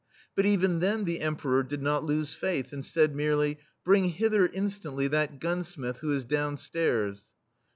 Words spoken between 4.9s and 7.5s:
that gunsmith who is downstairs.